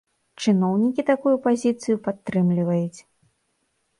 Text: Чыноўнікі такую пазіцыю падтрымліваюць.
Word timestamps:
Чыноўнікі 0.43 1.01
такую 1.09 1.33
пазіцыю 1.43 1.95
падтрымліваюць. 2.09 2.99